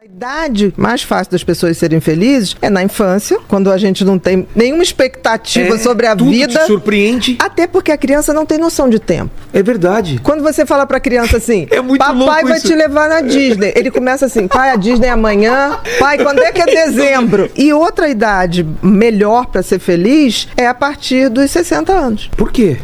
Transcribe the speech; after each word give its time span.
A 0.00 0.06
idade 0.06 0.72
mais 0.78 1.02
fácil 1.02 1.30
das 1.32 1.44
pessoas 1.44 1.76
serem 1.76 2.00
felizes 2.00 2.56
é 2.62 2.70
na 2.70 2.82
infância, 2.82 3.38
quando 3.46 3.70
a 3.70 3.76
gente 3.76 4.02
não 4.02 4.18
tem 4.18 4.48
nenhuma 4.56 4.82
expectativa 4.82 5.74
É, 5.74 5.78
sobre 5.78 6.06
a 6.06 6.16
tudo 6.16 6.30
vida. 6.30 6.58
te 6.58 6.66
surpreende. 6.66 7.36
Até 7.38 7.66
porque 7.66 7.92
a 7.92 7.98
criança 7.98 8.32
não 8.32 8.46
tem 8.46 8.56
noção 8.56 8.88
de 8.88 8.98
tempo. 8.98 9.30
É 9.52 9.62
verdade. 9.62 10.18
Quando 10.22 10.42
você 10.42 10.64
fala 10.64 10.86
pra 10.86 10.98
criança 11.00 11.36
assim, 11.36 11.66
É 11.70 11.82
muito 11.82 11.98
papai 11.98 12.42
vai 12.44 12.56
isso." 12.56 12.66
te 12.68 12.74
levar 12.74 13.10
na 13.10 13.20
Disney. 13.20 13.74
Ele 13.76 13.90
começa 13.90 14.24
assim, 14.24 14.48
pai, 14.48 14.70
a 14.70 14.76
Disney 14.76 15.08
é 15.08 15.10
amanhã. 15.10 15.78
Pai, 15.98 16.16
quando 16.16 16.38
é 16.38 16.50
que 16.50 16.62
é 16.62 16.64
dezembro? 16.86 17.50
E 17.54 17.70
outra 17.70 18.08
idade 18.08 18.66
melhor 18.82 19.48
pra 19.48 19.62
ser 19.62 19.78
feliz 19.80 20.48
é 20.56 20.66
a 20.66 20.72
partir 20.72 21.28
dos 21.28 21.50
60 21.50 21.92
anos. 21.92 22.30
Por 22.38 22.50
quê? 22.50 22.78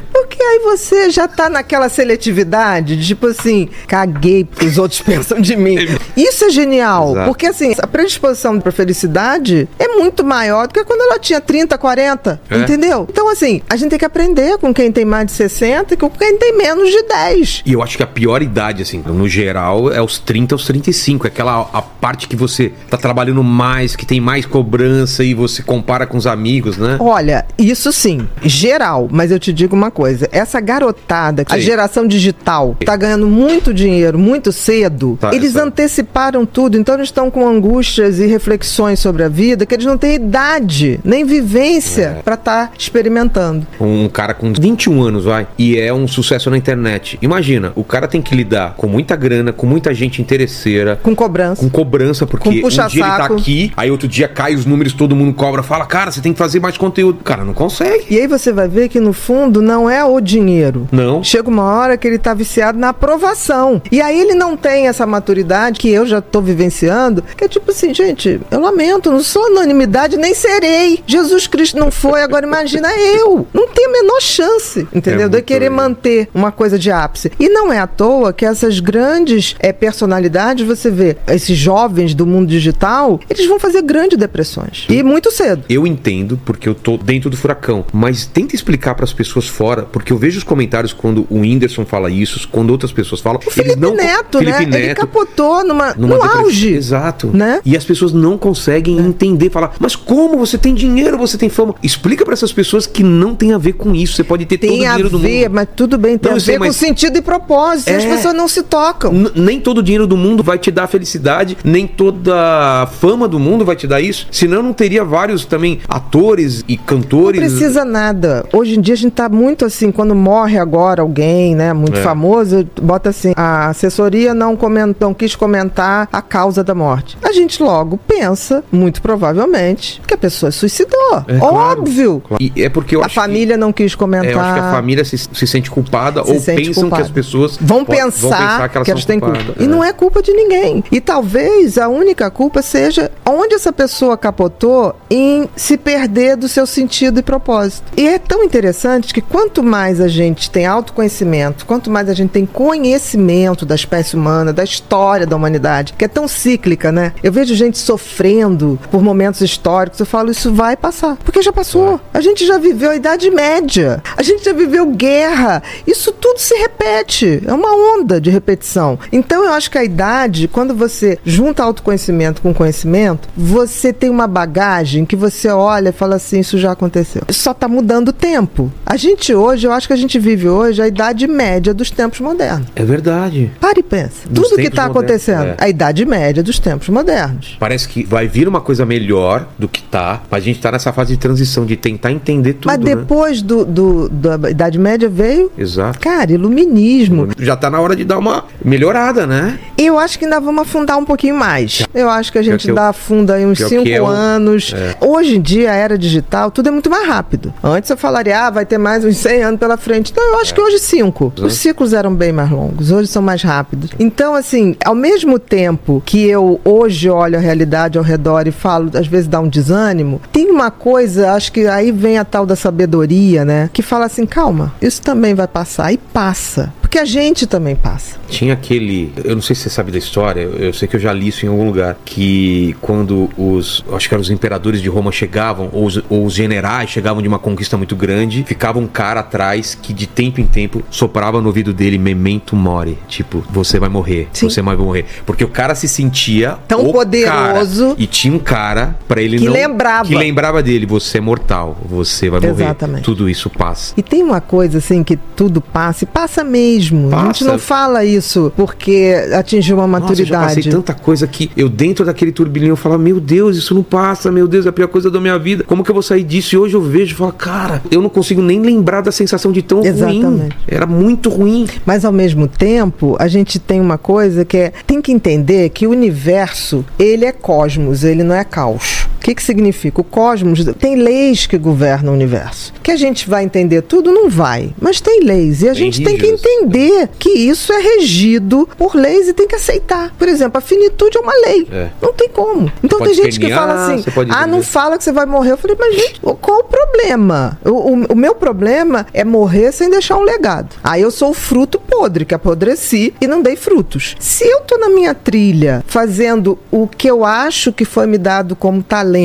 Aí 0.49 0.61
você 0.61 1.11
já 1.11 1.27
tá 1.29 1.49
naquela 1.49 1.89
seletividade, 1.89 2.97
de, 2.97 3.07
tipo 3.07 3.27
assim, 3.27 3.69
caguei 3.87 4.45
porque 4.45 4.67
os 4.67 4.79
outros 4.79 5.01
pensam 5.03 5.41
de 5.41 5.57
mim. 5.57 5.77
Isso 6.17 6.45
é 6.45 6.51
genial, 6.51 7.11
Exato. 7.13 7.27
porque 7.27 7.47
assim, 7.47 7.75
a 7.79 7.87
predisposição 7.87 8.61
pra 8.61 8.71
felicidade 8.73 9.69
é 9.79 9.89
muito 9.89 10.25
maior 10.25 10.67
do 10.69 10.75
que 10.75 10.85
quando 10.85 11.01
ela 11.03 11.19
tinha 11.19 11.41
30, 11.41 11.77
40, 11.79 12.41
É. 12.51 12.59
entendeu? 12.59 13.07
Então 13.11 13.29
assim, 13.31 13.61
a 13.69 13.77
gente 13.77 13.91
tem 13.91 13.99
que 13.99 14.05
aprender 14.05 14.59
com 14.59 14.73
quem 14.73 14.91
tem 14.93 15.05
mais 15.05 15.27
de 15.27 15.33
60 15.33 15.95
e 15.95 15.97
com 15.97 16.09
quem 16.11 16.37
tem 16.39 16.57
menos 16.57 16.91
de 16.91 17.03
10. 17.03 17.63
E 17.67 17.73
eu 17.73 17.83
acho 17.83 17.97
que 17.97 18.03
a 18.03 18.07
pior 18.07 18.43
idade, 18.43 18.83
assim, 18.83 19.03
no 19.05 19.29
geral, 19.29 19.93
é 19.93 20.01
os 20.01 20.19
30 20.19 20.55
aos 20.55 20.65
35. 20.65 21.27
É 21.27 21.29
aquela 21.29 21.69
a 21.73 21.83
parte 21.83 22.29
que 22.29 22.37
você 22.37 22.73
tá 22.89 22.97
trabalhando 22.97 23.43
mais, 23.43 23.97
que 23.97 24.07
tem 24.07 24.21
mais 24.21 24.47
cobrança 24.47 25.25
e 25.25 25.35
você 25.35 25.63
compara 25.63 26.07
com 26.07 26.17
os 26.17 26.27
amigos, 26.27 26.77
né? 26.77 26.97
Olha, 27.01 27.45
isso 27.59 27.93
sim, 27.93 28.29
geral, 28.43 29.09
mas 29.11 29.31
eu 29.31 29.39
te 29.39 29.53
digo 29.53 29.75
uma 29.75 29.91
coisa: 29.91 30.29
essa 30.37 30.61
garotada, 30.61 31.45
a 31.49 31.55
Sim. 31.55 31.61
geração 31.61 32.07
digital, 32.07 32.77
tá 32.85 32.97
ganhando 32.97 33.27
muito 33.27 33.73
dinheiro 33.73 34.19
muito 34.19 34.52
cedo, 34.52 35.16
Tá, 35.21 35.35
eles 35.35 35.51
essa- 35.57 35.65
anteciparam 35.65 36.45
tudo, 36.47 36.77
então 36.77 36.95
eles 36.95 37.09
estão 37.09 37.30
com 37.30 37.47
angústias 37.47 38.19
e 38.19 38.27
reflexões 38.27 38.99
sobre 38.99 39.23
a 39.23 39.29
vida 39.29 39.65
que 39.66 39.75
eles 39.75 39.87
não 39.87 39.97
têm 39.99 40.15
idade, 40.15 41.01
nem 41.05 41.25
vivência 41.25 42.16
É. 42.19 42.23
pra 42.23 42.35
estar 42.35 42.73
experimentando. 42.79 43.66
Um 43.80 44.09
cara 44.09 44.35
com 44.35 44.52
21 44.52 45.02
anos, 45.02 45.25
vai, 45.25 45.47
e 45.59 45.79
é 45.79 45.93
um 45.93 46.07
sucesso 46.09 46.51
na 46.51 46.57
internet. 46.57 47.19
Imagina, 47.23 47.73
o 47.75 47.85
cara 47.85 48.07
tem 48.09 48.21
que 48.21 48.35
lidar 48.35 48.75
com 48.77 48.87
muita 48.87 49.15
grana, 49.16 49.53
com 49.53 49.66
muita 49.66 49.95
gente 49.95 50.21
interesseira, 50.21 50.99
Com 51.03 51.15
cobrança. 51.15 51.63
com 51.63 51.69
cobrança, 51.71 52.27
porque 52.27 52.60
Com 52.60 52.66
um 52.66 52.71
dia 52.71 52.85
ele 52.93 53.01
tá 53.01 53.25
aqui, 53.27 53.73
aí 53.77 53.91
outro 53.91 54.09
dia 54.09 54.29
cai 54.29 54.55
os 54.55 54.65
números, 54.66 54.93
todo 54.93 55.15
mundo 55.16 55.32
cobra, 55.35 55.63
fala, 55.63 55.87
cara, 55.87 56.10
você 56.10 56.21
tem 56.21 56.32
que 56.32 56.38
fazer 56.38 56.60
mais 56.60 56.77
conteúdo. 56.77 57.23
Cara, 57.25 57.45
não 57.45 57.55
consegue. 57.55 58.07
E 58.10 58.19
aí 58.19 58.27
você 58.27 58.53
vai 58.53 58.69
ver 58.69 58.88
que 58.88 59.01
no 59.01 59.13
fundo 59.13 59.60
não 59.63 59.88
é 59.88 60.05
o 60.05 60.21
dinheiro. 60.27 60.88
Não. 60.93 61.23
Chega 61.23 61.49
uma 61.49 61.65
hora 61.65 61.96
que 61.96 62.07
ele 62.07 62.19
tá 62.19 62.35
viciado 62.35 62.79
na 62.79 62.91
aprovação. 62.91 63.80
E 63.91 64.00
aí 64.00 64.21
ele 64.21 64.34
não 64.34 64.56
tem 64.56 64.88
essa 64.88 65.06
maturidade 65.06 65.81
que 65.81 65.88
eu 65.88 66.06
já 66.06 66.21
tô 66.21 66.41
vivenciando, 66.41 67.22
que 67.37 67.44
é 67.44 67.49
tipo 67.49 67.71
assim, 67.71 67.94
gente, 67.94 68.41
eu 68.50 68.60
lamento, 68.60 69.10
não 69.10 69.22
sou 69.22 69.47
anonimidade, 69.47 70.16
nem 70.16 70.34
serei. 70.34 71.03
Jesus 71.06 71.47
Cristo 71.47 71.78
não 71.78 71.91
foi, 71.91 72.22
agora 72.22 72.47
imagina 72.47 72.88
eu. 72.99 73.47
Não 73.54 73.69
tem 73.69 73.87
a 73.87 73.93
menor 73.93 74.21
chance, 74.21 74.87
entendeu? 74.93 75.27
É 75.27 75.28
de 75.28 75.43
querer 75.43 75.71
legal. 75.71 75.77
manter 75.77 76.28
uma 76.34 76.53
coisa 76.53 76.78
de 76.78 76.91
ápice. 76.91 77.32
E 77.38 77.49
não 77.49 77.72
é 77.72 77.78
à 77.78 77.87
toa 77.87 78.32
que 78.32 78.44
essas 78.44 78.81
grandes 78.81 79.54
eh, 79.60 79.72
personalidades, 79.72 80.66
você 80.66 80.91
vê, 80.91 81.16
esses 81.28 81.56
jovens 81.56 82.15
do 82.15 82.27
mundo 82.27 82.49
digital, 82.49 83.21
eles 83.31 83.47
vão 83.47 83.59
fazer 83.59 83.82
grandes 83.82 84.19
depressões. 84.19 84.87
E 84.88 85.03
muito 85.03 85.31
cedo. 85.31 85.65
Eu 85.69 85.87
entendo, 85.87 86.38
porque 86.44 86.69
eu 86.69 86.75
tô 86.75 86.97
dentro 86.97 87.31
do 87.31 87.37
furacão. 87.37 87.84
Mas 87.93 88.27
tenta 88.27 88.54
explicar 88.54 88.94
pras 88.94 89.12
pessoas 89.12 89.47
fora, 89.47 89.82
porque 89.82 90.12
eu 90.17 90.21
vejo 90.21 90.39
os 90.39 90.45
comentários 90.45 90.93
quando 90.93 91.27
o 91.28 91.41
Whindersson 91.41 91.84
fala 91.84 92.11
isso, 92.11 92.49
quando 92.50 92.71
outras 92.71 92.91
pessoas 92.91 93.21
falam. 93.21 93.41
O 93.47 93.50
Felipe 93.50 93.77
Neto, 93.78 94.39
Felipe 94.39 94.67
né? 94.67 94.78
Ele 94.78 94.87
Neto, 94.89 94.97
capotou 95.00 95.62
numa, 95.65 95.94
numa 95.94 96.16
no 96.16 96.22
auge. 96.25 96.72
Exato. 96.72 97.31
né? 97.32 97.60
E 97.65 97.77
as 97.77 97.84
pessoas 97.84 98.12
não 98.12 98.38
conseguem 98.38 98.99
entender, 98.99 99.50
falar, 99.50 99.75
mas 99.78 99.94
como 99.94 100.38
você 100.38 100.56
tem 100.56 100.75
dinheiro, 100.75 101.19
você 101.19 101.37
tem 101.37 101.49
fama? 101.49 101.75
Explica 101.82 102.25
pra 102.25 102.32
essas 102.32 102.53
pessoas 102.53 102.87
que 102.87 103.03
não 103.03 103.34
tem 103.34 103.53
a 103.53 103.59
ver 103.59 103.75
com 103.75 103.94
isso. 103.94 104.15
Você 104.15 104.25
pode 104.25 104.47
ter 104.47 104.59
todo 104.59 104.71
o 104.71 104.72
Tem 104.72 104.87
a 104.87 104.91
dinheiro 104.93 105.10
do 105.10 105.19
ver, 105.19 105.43
mundo. 105.49 105.55
mas 105.55 105.69
tudo 105.76 105.99
bem, 105.99 106.16
tem 106.19 106.31
Não, 106.31 106.37
a 106.37 106.38
eu 106.38 106.41
sei, 106.41 106.59
ver 106.59 106.66
com 106.66 106.72
sentido 106.72 107.19
e 107.19 107.22
propósito. 107.22 107.91
e 107.91 107.94
As 107.94 108.05
É. 108.05 108.09
pessoas 108.16 108.34
não 108.34 108.49
se 108.49 108.62
tocam. 108.62 109.12
N- 109.12 109.31
nem 109.34 109.60
todo 109.60 109.78
o 109.78 109.82
dinheiro 109.82 110.06
do 110.06 110.16
mundo 110.16 110.43
vai 110.43 110.59
te 110.59 110.71
dar 110.71 110.87
felicidade, 110.87 111.56
nem 111.65 111.87
toda 111.87 112.34
a 112.82 112.87
fama 112.87 113.28
do 113.28 113.38
mundo 113.38 113.65
vai 113.65 113.76
te 113.76 113.87
dar 113.87 114.00
isso. 114.00 114.26
Senão 114.31 114.62
não 114.62 114.72
teria 114.72 115.05
vários 115.05 115.44
também 115.44 115.81
atores 115.88 116.65
e 116.69 116.76
Não 116.76 116.84
cantores. 116.84 117.41
precisa 117.41 117.84
nada. 117.84 118.44
Hoje 118.53 118.78
em 118.78 118.81
dia 118.81 118.94
a 118.94 118.97
gente 118.97 119.12
tá 119.12 119.28
muito 119.28 119.65
assim, 119.65 119.91
quando 119.91 120.06
morre 120.15 120.59
agora 120.59 121.03
alguém, 121.03 121.55
né, 121.55 121.72
muito 121.72 121.99
É. 121.99 122.03
famoso, 122.03 122.67
bota 122.81 123.11
assim, 123.11 123.33
a 123.37 123.69
assessoria 123.69 124.34
não, 124.34 124.56
comentou, 124.56 125.09
não 125.09 125.15
quis 125.15 125.34
comentar 125.34 126.09
a 126.12 126.22
causa 126.22 126.62
da 126.65 126.75
morte. 126.75 127.17
A 127.22 127.33
gente 127.33 127.62
logo 127.62 127.99
pensa, 128.06 128.62
muito 128.72 129.00
provavelmente, 129.03 130.00
que 130.06 130.15
a 130.15 130.19
pessoa 130.19 130.50
suicidou. 130.53 131.25
É, 131.28 131.39
claro. 131.39 131.81
Óbvio. 131.81 132.22
E 132.41 132.53
é 132.56 132.69
porque 132.69 132.97
A 132.97 133.00
acho 133.00 133.09
que- 133.11 133.15
família 133.15 133.56
não 133.56 133.72
quis 133.72 133.94
comentar. 133.94 134.31
É, 134.31 134.34
eu 134.34 134.41
acho 134.41 134.55
que 134.55 134.61
a 134.61 134.71
família 134.72 135.05
se, 135.05 135.17
se 135.19 135.47
sente 135.47 135.71
culpada 135.71 136.25
Se 136.25 136.33
ou 136.33 136.41
sente 136.41 136.67
pensam 136.67 136.83
culpada. 136.84 137.03
que 137.03 137.09
as 137.09 137.12
pessoas 137.15 137.59
vão 137.61 137.84
po- 137.84 137.93
pensar, 137.93 138.69
que 138.69 138.77
elas, 138.77 138.88
são 138.88 139.06
têm 139.06 139.21
culpadas. 139.21 139.47
culpa. 139.47 139.62
E 139.62 139.67
não 139.67 139.83
é 139.84 139.93
culpa 139.93 140.23
de 140.23 140.33
ninguém. 140.33 140.83
E 140.91 141.00
talvez 141.00 141.78
a 141.78 141.88
única 141.88 142.31
culpa 142.31 142.62
seja 142.62 143.11
onde 143.25 143.55
essa 143.55 143.73
pessoa 143.73 144.17
capotou 144.17 144.94
em 145.11 145.49
se 145.56 145.77
perder 145.77 146.37
do 146.37 146.49
seu 146.49 146.67
sentido 146.67 147.21
e 147.21 147.23
propósito. 147.23 147.84
E 147.97 148.06
é 148.09 148.19
tão 148.19 148.43
interessante 148.44 149.12
que 149.12 149.21
quanto 149.21 149.62
mais 149.62 149.95
a 150.00 150.08
gente 150.08 150.50
tem 150.50 150.66
autoconhecimento, 150.66 151.66
quanto 151.66 151.90
mais 151.90 152.08
a 152.08 152.14
gente 152.14 152.30
tem 152.30 152.46
conhecimento 152.46 153.64
da 153.64 153.74
espécie 153.74 154.16
humana, 154.16 154.52
da 154.52 154.64
história 154.64 155.26
da 155.26 155.36
humanidade, 155.36 155.94
que 155.96 156.04
é 156.04 156.08
tão 156.08 156.28
cíclica, 156.28 156.90
né? 156.90 157.12
Eu 157.22 157.32
vejo 157.32 157.54
gente 157.54 157.78
sofrendo 157.78 158.78
por 158.90 159.02
momentos 159.02 159.40
históricos, 159.40 160.00
eu 160.00 160.06
falo, 160.06 160.30
isso 160.30 160.52
vai 160.52 160.76
passar. 160.76 161.16
Porque 161.24 161.42
já 161.42 161.52
passou. 161.52 162.00
A 162.12 162.20
gente 162.20 162.46
já 162.46 162.58
viveu 162.58 162.90
a 162.90 162.96
Idade 162.96 163.30
Média, 163.30 164.02
a 164.16 164.22
gente 164.22 164.44
já 164.44 164.52
viveu 164.52 164.86
guerra. 164.86 165.62
Isso 165.86 166.12
tudo 166.12 166.38
se 166.38 166.54
repete. 166.54 167.42
É 167.46 167.52
uma 167.52 167.74
onda 167.98 168.20
de 168.20 168.30
repetição. 168.30 168.98
Então 169.12 169.44
eu 169.44 169.52
acho 169.52 169.70
que 169.70 169.78
a 169.78 169.84
idade, 169.84 170.48
quando 170.48 170.74
você 170.74 171.18
junta 171.24 171.62
autoconhecimento 171.62 172.42
com 172.42 172.54
conhecimento, 172.54 173.28
você 173.36 173.92
tem 173.92 174.10
uma 174.10 174.26
bagagem 174.26 175.04
que 175.04 175.16
você 175.16 175.48
olha 175.48 175.90
e 175.90 175.92
fala 175.92 176.16
assim, 176.16 176.40
isso 176.40 176.58
já 176.58 176.72
aconteceu. 176.72 177.22
Só 177.30 177.52
tá 177.54 177.68
mudando 177.68 178.08
o 178.08 178.12
tempo. 178.12 178.72
A 178.84 178.96
gente 178.96 179.34
hoje, 179.34 179.66
eu 179.66 179.72
acho 179.72 179.85
que 179.86 179.92
a 179.92 179.97
gente 179.97 180.19
vive 180.19 180.48
hoje 180.48 180.80
a 180.82 180.88
idade 180.88 181.26
média 181.26 181.72
dos 181.74 181.91
tempos 181.91 182.20
modernos. 182.20 182.66
É 182.74 182.84
verdade. 182.84 183.50
Para 183.60 183.78
e 183.78 183.82
pensa. 183.82 184.28
Dos 184.28 184.48
Tudo 184.50 184.60
que 184.60 184.69
está 184.69 184.84
acontecendo, 184.86 185.44
é. 185.48 185.56
a 185.58 185.69
idade 185.69 186.04
média 186.04 186.42
dos 186.42 186.58
tempos 186.58 186.88
modernos. 186.88 187.56
Parece 187.58 187.88
que 187.88 188.04
vai 188.04 188.26
vir 188.28 188.48
uma 188.48 188.60
coisa 188.60 188.84
melhor 188.86 189.48
do 189.58 189.69
que 189.69 189.82
tá, 189.82 190.22
mas 190.30 190.42
a 190.42 190.44
gente 190.46 190.60
tá 190.60 190.70
nessa 190.72 190.92
fase 190.92 191.12
de 191.12 191.19
transição, 191.19 191.64
de 191.64 191.76
tentar 191.76 192.12
entender 192.12 192.54
tudo, 192.54 192.66
Mas 192.66 192.78
né? 192.78 192.94
depois 192.96 193.42
do, 193.42 193.64
do- 193.64 194.08
da 194.08 194.50
Idade 194.50 194.78
Média 194.78 195.08
veio, 195.08 195.50
Exato. 195.56 195.98
cara, 196.00 196.32
iluminismo. 196.32 197.28
Já 197.38 197.56
tá 197.56 197.70
na 197.70 197.80
hora 197.80 197.94
de 197.96 198.04
dar 198.04 198.19
uma 198.19 198.44
melhorada, 198.64 199.26
né? 199.26 199.58
Eu 199.78 199.98
acho 199.98 200.19
que 200.19 200.25
ainda 200.25 200.41
vamos 200.41 200.62
afundar 200.62 200.97
um 200.98 201.04
pouquinho 201.04 201.37
mais. 201.37 201.82
Eu 201.94 202.09
acho 202.09 202.32
que 202.32 202.38
a 202.38 202.42
gente 202.42 202.64
que 202.64 202.70
eu- 202.70 202.76
ainda 202.76 202.88
afunda 202.88 203.34
aí 203.34 203.44
uns 203.44 203.59
pior 203.59 203.69
cinco 203.69 203.82
que 203.84 203.91
eu- 203.91 204.06
anos. 204.06 204.72
é. 204.75 204.97
Hoje 205.04 205.37
em 205.37 205.41
dia, 205.41 205.70
a 205.70 205.75
era 205.75 205.98
digital, 205.98 206.50
tudo 206.50 206.69
é 206.69 206.72
muito 206.72 206.88
mais 206.88 207.06
rápido. 207.06 207.53
Antes 207.62 207.91
eu 207.91 207.97
falaria, 207.97 208.47
ah, 208.47 208.50
vai 208.50 208.64
ter 208.64 208.78
mais 208.78 209.04
uns 209.04 209.16
100 209.19 209.42
anos 209.42 209.60
pela 209.60 209.76
frente. 209.76 210.12
Não, 210.16 210.32
eu 210.34 210.41
acho 210.41 210.54
que 210.54 210.60
hoje 210.60 210.78
cinco. 210.78 211.32
Uhum. 211.38 211.47
Os 211.47 211.54
ciclos 211.54 211.92
eram 211.92 212.14
bem 212.14 212.32
mais 212.32 212.50
longos, 212.50 212.91
hoje 212.91 213.09
são 213.09 213.20
mais 213.22 213.42
rápidos. 213.42 213.91
Então, 213.98 214.34
assim, 214.34 214.76
ao 214.84 214.94
mesmo 214.94 215.38
tempo 215.38 216.03
que 216.04 216.25
eu 216.26 216.60
hoje 216.64 217.10
olho 217.10 217.37
a 217.37 217.41
realidade 217.41 217.98
ao 217.98 218.04
redor 218.04 218.47
e 218.47 218.53
falo, 218.53 218.91
às 218.94 219.06
vezes 219.06 219.28
dá 219.28 219.41
um 219.41 219.48
desânimo, 219.48 220.20
tem 220.32 220.50
uma 220.50 220.70
coisa, 220.70 221.32
acho 221.32 221.53
que 221.53 221.66
aí 221.66 221.93
vem 221.93 222.19
a 222.19 222.25
tal 222.25 222.47
da 222.47 222.56
sabedoria, 222.56 223.44
né? 223.44 223.69
Que 223.72 223.82
fala 223.82 224.06
assim, 224.06 224.25
calma, 224.25 224.73
isso 224.81 225.02
também 225.02 225.34
vai 225.34 225.46
passar. 225.46 225.93
E 225.93 225.99
passa. 225.99 226.73
Porque 226.87 227.00
a 227.00 227.05
gente 227.05 227.49
também 227.49 227.75
passa. 227.75 228.17
Tinha 228.29 228.53
aquele. 228.53 229.12
Eu 229.25 229.35
não 229.35 229.43
sei 229.43 229.56
se 229.56 229.62
você 229.62 229.71
sabe 229.71 229.91
da 229.91 229.99
história, 229.99 230.43
eu 230.43 230.73
sei 230.73 230.87
que 230.87 230.94
eu 230.94 231.00
já 231.00 231.12
li 231.12 231.27
isso 231.27 231.44
em 231.44 231.49
algum 231.49 231.67
lugar. 231.67 231.97
Que 232.05 232.77
quando 232.81 233.29
os. 233.37 233.85
Acho 233.93 234.09
que 234.09 234.15
eram 234.15 234.23
os 234.23 234.31
imperadores 234.31 234.81
de 234.81 234.88
Roma 234.88 235.11
chegavam, 235.11 235.69
ou 235.73 235.85
os, 235.85 236.00
ou 236.09 236.25
os 236.25 236.33
generais 236.33 236.88
chegavam 236.88 237.21
de 237.21 237.27
uma 237.27 237.41
conquista 237.41 237.77
muito 237.77 237.97
grande, 237.97 238.44
ficava 238.44 238.79
um 238.79 238.87
cara 238.87 239.19
atrás 239.19 239.75
que 239.75 239.93
de 239.93 240.06
tempo 240.06 240.41
em 240.41 240.47
tempo 240.47 240.81
soprava 240.88 241.41
no 241.41 241.49
ouvido 241.49 241.73
dele 241.73 241.99
memento 241.99 242.55
mori. 242.55 242.97
Tipo, 243.09 243.44
você 243.50 243.81
vai 243.81 243.88
morrer, 243.88 244.29
Sim. 244.33 244.49
você 244.49 244.62
vai 244.62 244.77
morrer. 244.77 245.06
Porque 245.27 245.43
o 245.43 245.49
cara 245.49 245.75
se 245.75 245.88
sentia. 245.88 246.56
Tão 246.69 246.93
poderoso. 246.93 247.88
cara, 247.88 247.97
e 247.99 248.06
tinha 248.06 248.33
um 248.33 248.38
cara 248.38 248.97
pra 249.09 249.21
ele 249.21 249.38
Que 249.38 249.47
não. 249.47 249.53
lembrava. 249.53 250.09
Que 250.09 250.15
lembrava 250.15 250.62
dele, 250.62 250.87
você 250.87 251.19
é 251.19 251.21
mortal, 251.21 251.77
você 251.85 252.31
vai 252.31 252.38
morrer. 252.38 252.53
Exatamente. 252.62 253.03
Tudo 253.03 253.29
isso 253.29 253.50
passa. 253.50 253.93
E 253.97 254.03
tem 254.05 254.23
uma 254.23 254.41
coisa 254.41 254.79
assim 254.79 255.03
que 255.03 255.17
tudo 255.17 255.61
passa, 255.61 256.05
e 256.05 256.06
passa 256.06 256.44
mesmo. 256.76 256.96
mesmo. 256.96 257.14
A 257.14 257.25
gente 257.25 257.40
Passa. 257.40 257.44
não 257.44 257.58
fala 257.58 258.05
isso 258.05 258.52
porque 258.56 259.14
atingiu 259.32 259.78
uma 259.78 259.87
Nossa, 259.87 260.12
eu 260.12 260.26
já 260.26 260.40
passei 260.40 260.56
maturidade. 260.56 260.70
tanta 260.70 260.94
coisa 260.94 261.26
que 261.26 261.50
eu 261.56 261.69
dentro 261.69 262.05
daquele 262.05 262.32
turbilhão 262.32 262.70
eu 262.70 262.76
falava, 262.76 263.02
meu 263.02 263.20
Deus, 263.20 263.56
isso 263.56 263.75
não 263.75 263.82
passa, 263.82 264.31
meu 264.31 264.46
Deus, 264.49 264.67
é 264.67 264.69
a 264.69 264.73
pior 264.73 264.88
coisa 264.88 265.11
da 265.11 265.20
minha 265.20 265.38
vida. 265.38 265.64
Como 265.64 265.82
que 265.84 265.90
eu 265.90 265.94
vou 265.94 266.02
sair 266.02 266.23
disso? 266.23 266.55
E 266.55 266.58
hoje 266.58 266.75
eu 266.75 266.82
vejo 266.82 267.14
e 267.14 267.17
falo, 267.17 267.32
cara, 267.32 267.82
eu 267.90 268.00
não 268.00 268.08
consigo 268.08 268.43
nem 268.43 268.61
lembrar 268.61 269.00
da 269.00 269.12
sensação 269.12 269.52
de 269.52 269.62
tão 269.62 269.78
ruim. 269.81 269.88
Exatamente. 269.88 270.56
Era 270.67 270.87
muito 270.87 271.28
ruim. 271.28 271.67
Mas 271.84 272.05
ao 272.05 272.12
mesmo 272.12 272.49
tempo, 272.49 273.17
a 273.19 273.28
gente 273.28 273.58
tem 273.58 273.81
uma 273.81 273.99
coisa 273.99 274.44
que 274.44 274.56
é, 274.56 274.73
tem 274.87 275.00
que 275.00 275.12
entender 275.12 275.70
que 275.70 275.87
o 275.87 275.90
universo, 275.90 276.84
ele 276.99 277.25
é 277.25 277.32
cosmos, 277.32 278.05
ele 278.05 278.23
não 278.23 278.34
é 278.34 278.44
caos. 278.44 279.06
O 279.26 279.28
que, 279.28 279.34
que 279.34 279.43
significa? 279.43 280.00
O 280.00 280.05
cosmos 280.05 280.64
tem 280.78 280.94
leis 280.94 281.46
que 281.49 281.58
governam 281.58 282.12
o 282.12 282.14
universo. 282.14 282.73
Que 282.81 282.93
a 282.93 282.96
gente 282.96 283.28
vai 283.28 283.43
entender 283.43 283.82
tudo, 283.82 284.12
não 284.12 284.31
vai. 284.31 284.73
Mas 284.81 285.00
tem 285.00 285.19
leis. 285.25 285.62
E 285.62 285.69
a 285.69 285.73
Bem 285.73 285.90
gente 285.90 286.05
tem 286.05 286.17
que 286.17 286.26
entender 286.28 287.08
que 287.19 287.31
isso 287.31 287.73
é 287.73 287.81
regido 287.81 288.69
por 288.78 288.94
leis 288.94 289.26
e 289.26 289.32
tem 289.32 289.49
que 289.49 289.56
aceitar. 289.56 290.14
Por 290.17 290.28
exemplo, 290.28 290.58
a 290.58 290.61
finitude 290.61 291.19
é 291.19 291.20
uma 291.20 291.32
lei. 291.44 291.67
É. 291.73 291.88
Não 292.00 292.12
tem 292.12 292.28
como. 292.28 292.70
Então 292.84 293.00
tem 293.00 293.14
gente 293.14 293.40
que 293.40 293.46
fala 293.52 293.73
assim: 293.94 294.05
ah, 294.32 294.46
não 294.46 294.62
fala 294.62 294.96
que 294.96 295.02
você 295.02 295.11
vai 295.11 295.26
morrer. 295.26 295.50
Eu 295.52 295.56
falei, 295.58 295.76
mas 295.76 295.96
gente, 295.96 296.20
qual 296.20 296.61
o 296.61 296.64
problema? 296.64 297.58
O, 297.64 297.70
o- 297.70 298.06
o 298.12 298.14
meu 298.14 298.34
problema 298.37 299.08
é 299.12 299.25
morrer 299.25 299.73
sem 299.73 299.90
deixar 299.90 300.17
um 300.19 300.23
legado. 300.23 300.76
Aí 300.84 301.02
eu 301.02 301.11
sou 301.11 301.31
o 301.31 301.34
fruto 301.34 301.81
podre, 301.81 302.25
que 302.25 302.34
apodreci 302.34 303.12
e 303.20 303.26
não 303.26 303.43
dei 303.43 303.56
frutos. 303.56 304.14
Se 304.20 304.44
eu 304.44 304.61
tô 304.61 304.78
na 304.78 304.88
minha 304.88 305.14
trilha 305.14 305.82
fazendo 305.88 306.56
o 306.70 306.87
que 306.87 307.11
eu 307.11 307.25
acho 307.25 307.73
que 307.73 307.84
foi 307.84 308.06
me 308.06 308.19
dado 308.19 308.55
como 308.55 308.84
talento 308.84 309.15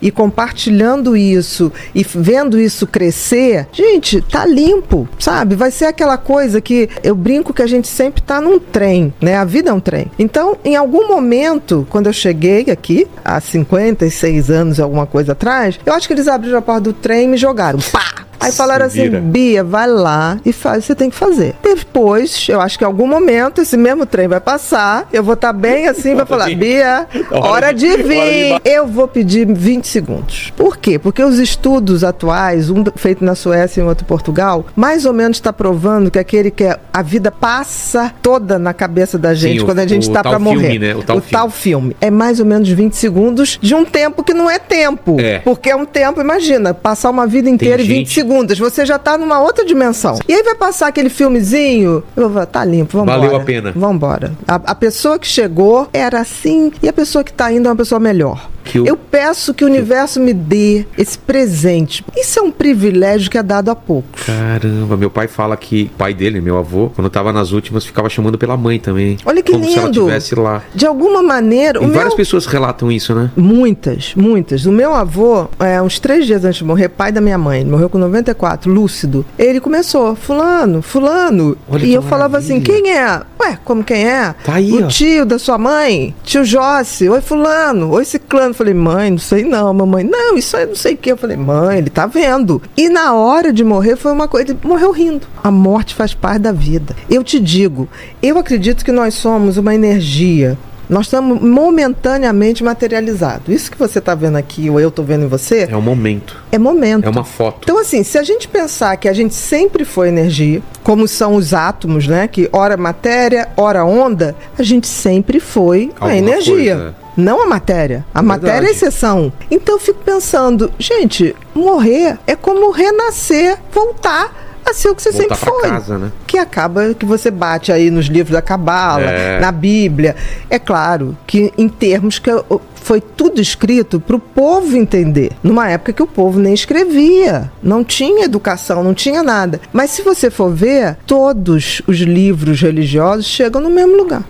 e 0.00 0.10
compartilhando 0.10 1.16
isso 1.16 1.72
e 1.94 2.04
vendo 2.04 2.58
isso 2.58 2.86
crescer, 2.86 3.66
gente, 3.72 4.20
tá 4.22 4.44
limpo, 4.44 5.08
sabe? 5.18 5.54
Vai 5.54 5.70
ser 5.70 5.86
aquela 5.86 6.16
coisa 6.16 6.60
que 6.60 6.88
eu 7.02 7.14
brinco 7.14 7.52
que 7.52 7.62
a 7.62 7.66
gente 7.66 7.88
sempre 7.88 8.22
tá 8.22 8.40
num 8.40 8.58
trem, 8.58 9.12
né? 9.20 9.36
A 9.36 9.44
vida 9.44 9.70
é 9.70 9.72
um 9.72 9.80
trem. 9.80 10.10
Então, 10.18 10.56
em 10.64 10.76
algum 10.76 11.08
momento, 11.08 11.86
quando 11.90 12.06
eu 12.06 12.12
cheguei 12.12 12.66
aqui, 12.70 13.06
há 13.24 13.40
56 13.40 14.50
anos, 14.50 14.80
alguma 14.80 15.06
coisa 15.06 15.32
atrás, 15.32 15.78
eu 15.84 15.92
acho 15.92 16.06
que 16.06 16.14
eles 16.14 16.28
abriram 16.28 16.58
a 16.58 16.62
porta 16.62 16.82
do 16.82 16.92
trem 16.92 17.24
e 17.24 17.28
me 17.28 17.36
jogaram. 17.36 17.78
Pá! 17.92 18.27
Aí 18.40 18.52
falaram 18.52 18.88
Se 18.88 19.00
assim. 19.00 19.10
Bia, 19.20 19.64
vai 19.64 19.86
lá 19.88 20.38
e 20.44 20.52
faz 20.52 20.78
o 20.78 20.80
que 20.80 20.86
você 20.86 20.94
tem 20.94 21.10
que 21.10 21.16
fazer. 21.16 21.54
Depois, 21.62 22.46
eu 22.48 22.60
acho 22.60 22.78
que 22.78 22.84
em 22.84 22.86
algum 22.86 23.06
momento 23.06 23.60
esse 23.60 23.76
mesmo 23.76 24.06
trem 24.06 24.28
vai 24.28 24.40
passar, 24.40 25.08
eu 25.12 25.22
vou 25.24 25.34
estar 25.34 25.52
bem 25.52 25.88
assim, 25.88 26.14
vai 26.14 26.24
falar, 26.26 26.48
Bia, 26.54 27.06
Hora 27.30 27.48
hora 27.48 27.72
de- 27.74 27.86
de 27.88 27.92
hora 27.92 28.02
de 28.02 28.08
vir. 28.08 28.60
Eu 28.64 28.86
vou 28.86 29.08
pedir 29.08 29.46
20 29.46 29.86
segundos. 29.86 30.52
Por 30.56 30.76
quê? 30.76 30.98
Porque 30.98 31.22
os 31.22 31.38
estudos 31.38 32.04
atuais, 32.04 32.70
um 32.70 32.84
feito 32.96 33.24
na 33.24 33.34
Suécia 33.34 33.80
e 33.80 33.84
outro 33.84 34.04
em 34.04 34.08
Portugal, 34.08 34.66
mais 34.76 35.04
ou 35.04 35.12
menos 35.12 35.36
está 35.38 35.52
provando 35.52 36.10
que 36.10 36.18
aquele 36.18 36.50
que 36.50 36.64
é- 36.64 36.78
a 36.92 37.02
vida 37.02 37.30
passa 37.30 38.12
toda 38.22 38.58
na 38.58 38.72
cabeça 38.72 39.18
da 39.18 39.34
gente 39.34 39.62
o- 39.62 39.64
quando 39.64 39.78
a 39.80 39.86
gente 39.86 40.06
o 40.06 40.10
está 40.10 40.22
para 40.22 40.38
morrer. 40.38 40.60
filme, 40.70 40.78
né? 40.78 40.94
O 40.94 41.02
tal 41.02 41.16
filme. 41.16 41.30
tal 41.32 41.50
filme. 41.50 41.96
É 42.00 42.10
mais 42.10 42.40
ou 42.40 42.46
menos 42.46 42.68
20 42.68 42.94
segundos 42.94 43.58
de 43.60 43.74
um 43.74 43.84
tempo 43.84 44.22
que 44.22 44.32
não 44.34 44.50
é 44.50 44.58
tempo. 44.58 45.16
É. 45.20 45.38
Porque 45.40 45.70
é 45.70 45.76
um 45.76 45.84
tempo, 45.84 46.20
imagina, 46.20 46.72
passar 46.74 47.10
uma 47.10 47.26
vida 47.26 47.48
inteira 47.48 47.82
em 47.82 47.86
20 47.86 47.96
gente- 48.08 48.14
segundos. 48.28 48.58
Você 48.58 48.84
já 48.84 48.98
tá 48.98 49.16
numa 49.16 49.40
outra 49.40 49.64
dimensão. 49.64 50.18
E 50.28 50.34
aí 50.34 50.42
vai 50.42 50.54
passar 50.54 50.88
aquele 50.88 51.08
filmezinho, 51.08 52.02
eu 52.14 52.24
vou 52.24 52.32
falar, 52.32 52.46
tá 52.46 52.64
limpo, 52.64 52.98
vamos 52.98 53.12
Valeu 53.12 53.34
a 53.34 53.40
pena. 53.40 53.72
Vambora. 53.74 54.32
A, 54.46 54.56
a 54.56 54.74
pessoa 54.74 55.18
que 55.18 55.26
chegou 55.26 55.88
era 55.92 56.20
assim 56.20 56.70
e 56.82 56.88
a 56.88 56.92
pessoa 56.92 57.24
que 57.24 57.32
tá 57.32 57.50
indo 57.50 57.66
é 57.66 57.70
uma 57.70 57.76
pessoa 57.76 57.98
melhor. 57.98 58.48
Que 58.68 58.78
o- 58.80 58.86
Eu 58.86 58.96
peço 58.96 59.54
que 59.54 59.64
o 59.64 59.66
universo 59.66 60.20
me 60.20 60.32
dê 60.34 60.84
esse 60.96 61.18
presente. 61.18 62.04
Isso 62.16 62.38
é 62.38 62.42
um 62.42 62.50
privilégio 62.50 63.30
que 63.30 63.38
é 63.38 63.42
dado 63.42 63.70
a 63.70 63.74
poucos. 63.74 64.22
Caramba, 64.24 64.96
meu 64.96 65.10
pai 65.10 65.26
fala 65.26 65.56
que 65.56 65.90
o 65.94 65.98
pai 65.98 66.12
dele, 66.12 66.40
meu 66.40 66.58
avô, 66.58 66.90
quando 66.94 67.08
tava 67.08 67.32
nas 67.32 67.50
últimas, 67.52 67.84
ficava 67.84 68.08
chamando 68.10 68.36
pela 68.36 68.56
mãe 68.56 68.78
também. 68.78 69.16
Olha 69.24 69.42
que 69.42 69.52
como 69.52 69.64
se 69.64 69.72
ela 69.78 69.86
lindo. 69.86 70.00
estivesse 70.00 70.34
lá. 70.34 70.62
De 70.74 70.86
alguma 70.86 71.22
maneira, 71.22 71.82
E 71.82 71.86
várias 71.86 72.08
meu... 72.08 72.16
pessoas 72.16 72.44
relatam 72.46 72.92
isso, 72.92 73.14
né? 73.14 73.30
Muitas, 73.36 74.12
muitas. 74.14 74.66
O 74.66 74.72
meu 74.72 74.94
avô, 74.94 75.48
é, 75.58 75.80
uns 75.80 75.98
três 75.98 76.26
dias 76.26 76.44
antes 76.44 76.58
de 76.58 76.64
morrer, 76.64 76.88
pai 76.90 77.10
da 77.10 77.20
minha 77.20 77.38
mãe, 77.38 77.60
ele 77.62 77.70
morreu 77.70 77.88
com 77.88 77.96
94, 77.98 78.70
lúcido. 78.70 79.24
Ele 79.38 79.60
começou, 79.60 80.14
fulano, 80.14 80.82
fulano. 80.82 81.56
Olha 81.70 81.84
e 81.86 81.94
eu 81.94 82.02
falava 82.02 82.36
assim, 82.38 82.60
maravilha. 82.60 82.82
quem 82.82 82.92
é? 82.96 83.22
Ué, 83.40 83.58
como 83.64 83.82
quem 83.82 84.06
é? 84.06 84.34
Tá 84.44 84.54
aí, 84.54 84.70
o 84.72 84.84
ó. 84.84 84.88
tio 84.88 85.24
da 85.24 85.38
sua 85.38 85.56
mãe, 85.56 86.14
tio 86.22 86.44
Jossi, 86.44 87.08
oi 87.08 87.20
fulano, 87.20 87.90
oi 87.92 88.04
ciclano. 88.04 88.52
Eu 88.58 88.64
falei, 88.66 88.74
mãe, 88.74 89.10
não 89.12 89.18
sei 89.18 89.44
não, 89.44 89.72
mamãe, 89.72 90.02
não, 90.02 90.36
isso 90.36 90.56
aí 90.56 90.66
não 90.66 90.74
sei 90.74 90.94
o 90.94 90.96
que. 90.96 91.12
Eu 91.12 91.16
falei, 91.16 91.36
mãe, 91.36 91.78
ele 91.78 91.90
tá 91.90 92.06
vendo. 92.06 92.60
E 92.76 92.88
na 92.88 93.14
hora 93.14 93.52
de 93.52 93.62
morrer 93.62 93.94
foi 93.94 94.10
uma 94.10 94.26
coisa, 94.26 94.50
ele 94.50 94.58
morreu 94.64 94.90
rindo. 94.90 95.28
A 95.44 95.50
morte 95.50 95.94
faz 95.94 96.12
parte 96.12 96.40
da 96.40 96.50
vida. 96.50 96.96
Eu 97.08 97.22
te 97.22 97.38
digo, 97.38 97.88
eu 98.20 98.36
acredito 98.36 98.84
que 98.84 98.90
nós 98.90 99.14
somos 99.14 99.56
uma 99.56 99.74
energia 99.74 100.58
nós 100.88 101.04
estamos 101.04 101.38
momentaneamente 101.42 102.64
materializados. 102.64 103.54
Isso 103.54 103.70
que 103.70 103.78
você 103.78 103.98
está 103.98 104.14
vendo 104.14 104.36
aqui, 104.36 104.70
ou 104.70 104.80
eu 104.80 104.88
estou 104.88 105.04
vendo 105.04 105.24
em 105.26 105.28
você, 105.28 105.68
É 105.70 105.76
um 105.76 105.82
momento. 105.82 106.34
é 106.50 106.56
momento. 106.58 107.04
É 107.04 107.10
uma 107.10 107.24
foto. 107.24 107.58
Então, 107.64 107.78
assim, 107.78 108.02
se 108.02 108.16
a 108.16 108.22
gente 108.22 108.48
pensar 108.48 108.96
que 108.96 109.06
a 109.06 109.12
gente 109.12 109.34
sempre 109.34 109.84
foi 109.84 110.08
energia, 110.08 110.62
como 110.82 111.06
são 111.06 111.34
os 111.34 111.52
átomos, 111.52 112.06
né? 112.08 112.26
Que 112.26 112.48
ora 112.54 112.74
matéria, 112.78 113.50
ora 113.54 113.84
onda, 113.84 114.34
a 114.58 114.62
gente 114.62 114.86
sempre 114.86 115.38
foi 115.38 115.90
a 116.00 116.04
Alguma 116.06 116.16
energia. 116.16 116.74
coisa. 116.74 117.07
Não 117.18 117.42
a 117.42 117.46
matéria. 117.46 118.06
A 118.14 118.22
matéria 118.22 118.68
é 118.68 118.70
exceção. 118.70 119.32
Então 119.50 119.74
eu 119.74 119.80
fico 119.80 119.98
pensando, 120.04 120.70
gente, 120.78 121.34
morrer 121.52 122.16
é 122.28 122.36
como 122.36 122.70
renascer, 122.70 123.58
voltar 123.72 124.60
a 124.64 124.72
ser 124.72 124.90
o 124.90 124.94
que 124.94 125.02
você 125.02 125.10
Voltar 125.10 125.34
sempre 125.34 125.50
foi 125.50 125.68
casa, 125.68 125.98
né? 125.98 126.12
que 126.28 126.38
acaba 126.38 126.94
que 126.94 127.04
você 127.04 127.28
bate 127.28 127.72
aí 127.72 127.90
nos 127.90 128.06
livros 128.06 128.34
da 128.34 128.40
Cabala, 128.42 129.02
É. 129.02 129.40
na 129.40 129.50
Bíblia. 129.50 130.14
É 130.48 130.60
claro 130.60 131.16
que 131.26 131.52
em 131.58 131.68
termos 131.68 132.20
que 132.20 132.30
foi 132.76 133.00
tudo 133.00 133.40
escrito 133.40 133.98
para 133.98 134.14
o 134.14 134.20
povo 134.20 134.76
entender, 134.76 135.32
numa 135.42 135.68
época 135.68 135.92
que 135.92 136.02
o 136.02 136.06
povo 136.06 136.38
nem 136.38 136.54
escrevia, 136.54 137.50
não 137.60 137.82
tinha 137.82 138.26
educação, 138.26 138.84
não 138.84 138.94
tinha 138.94 139.24
nada. 139.24 139.60
Mas 139.72 139.90
se 139.90 140.02
você 140.02 140.30
for 140.30 140.52
ver, 140.54 140.96
todos 141.04 141.82
os 141.88 141.96
livros 141.98 142.60
religiosos 142.60 143.26
chegam 143.26 143.60
no 143.60 143.70
mesmo 143.70 143.96
lugar. 143.96 144.22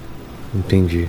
Entendi. 0.54 1.08